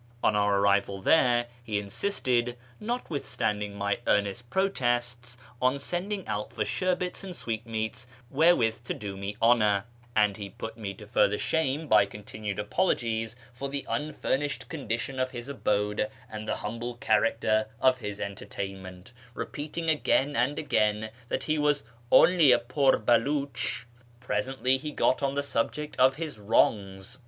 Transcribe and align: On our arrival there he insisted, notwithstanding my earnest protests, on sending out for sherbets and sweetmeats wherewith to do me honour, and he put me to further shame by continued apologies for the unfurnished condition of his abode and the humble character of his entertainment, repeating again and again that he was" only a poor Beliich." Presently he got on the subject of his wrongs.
On 0.23 0.35
our 0.35 0.57
arrival 0.57 0.99
there 0.99 1.45
he 1.63 1.77
insisted, 1.77 2.57
notwithstanding 2.79 3.75
my 3.75 3.99
earnest 4.07 4.49
protests, 4.49 5.37
on 5.61 5.77
sending 5.77 6.25
out 6.25 6.51
for 6.51 6.65
sherbets 6.65 7.23
and 7.23 7.35
sweetmeats 7.35 8.07
wherewith 8.31 8.83
to 8.85 8.95
do 8.95 9.15
me 9.15 9.37
honour, 9.39 9.85
and 10.15 10.37
he 10.37 10.49
put 10.49 10.75
me 10.75 10.95
to 10.95 11.05
further 11.05 11.37
shame 11.37 11.87
by 11.87 12.07
continued 12.07 12.57
apologies 12.57 13.35
for 13.53 13.69
the 13.69 13.85
unfurnished 13.87 14.69
condition 14.69 15.19
of 15.19 15.29
his 15.29 15.47
abode 15.49 16.09
and 16.31 16.47
the 16.47 16.55
humble 16.55 16.95
character 16.95 17.67
of 17.79 17.99
his 17.99 18.19
entertainment, 18.19 19.13
repeating 19.35 19.87
again 19.87 20.35
and 20.35 20.57
again 20.57 21.11
that 21.29 21.43
he 21.43 21.59
was" 21.59 21.83
only 22.21 22.51
a 22.51 22.57
poor 22.57 22.97
Beliich." 22.97 23.85
Presently 24.19 24.77
he 24.79 24.89
got 24.89 25.21
on 25.21 25.35
the 25.35 25.43
subject 25.43 25.95
of 25.99 26.15
his 26.15 26.39
wrongs. 26.39 27.19